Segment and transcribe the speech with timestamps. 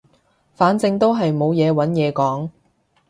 [0.55, 2.49] 反正都係冇嘢揾嘢講